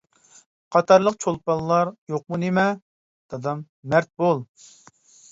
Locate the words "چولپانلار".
1.25-1.91